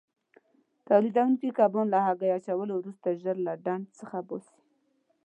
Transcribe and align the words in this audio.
تولیدوونکي 0.87 1.47
کبان 1.57 1.85
له 1.93 1.99
هګۍ 2.07 2.29
اچولو 2.37 2.73
وروسته 2.77 3.07
ژر 3.21 3.37
له 3.45 3.53
ډنډ 3.63 3.85
څخه 3.99 4.17
باسي. 4.27 4.57